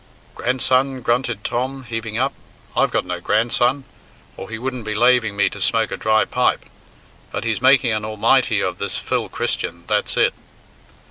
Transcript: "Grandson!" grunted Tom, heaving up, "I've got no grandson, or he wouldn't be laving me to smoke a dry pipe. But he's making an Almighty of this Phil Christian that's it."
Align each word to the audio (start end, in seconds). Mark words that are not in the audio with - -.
"Grandson!" 0.33 1.03
grunted 1.03 1.43
Tom, 1.43 1.83
heaving 1.83 2.17
up, 2.17 2.33
"I've 2.75 2.89
got 2.89 3.05
no 3.05 3.19
grandson, 3.19 3.83
or 4.35 4.49
he 4.49 4.57
wouldn't 4.57 4.83
be 4.83 4.95
laving 4.95 5.35
me 5.35 5.47
to 5.49 5.61
smoke 5.61 5.91
a 5.91 5.95
dry 5.97 6.25
pipe. 6.25 6.65
But 7.31 7.43
he's 7.43 7.61
making 7.61 7.91
an 7.91 8.03
Almighty 8.03 8.61
of 8.63 8.79
this 8.79 8.97
Phil 8.97 9.29
Christian 9.29 9.83
that's 9.85 10.17
it." 10.17 10.33